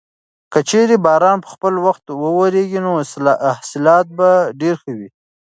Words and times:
که 0.51 0.59
چېرې 0.69 0.95
باران 1.05 1.37
په 1.43 1.49
خپل 1.53 1.73
وخت 1.85 2.03
وورېږي 2.11 2.79
نو 2.85 2.91
حاصلات 3.53 4.07
به 4.17 4.29
ډېر 4.61 4.75
ښه 4.81 4.91
وي. 4.97 5.09